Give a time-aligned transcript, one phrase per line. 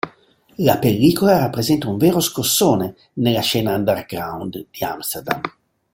[0.57, 5.39] La pellicola rappresenta un vero scossone nella scena "underground" di Amsterdam.